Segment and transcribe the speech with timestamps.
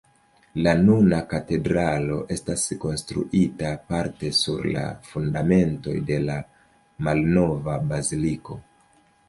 [0.67, 6.41] La nuna katedralo estas konstruita parte sur la fundamentoj de la
[7.11, 8.63] malnova baziliko.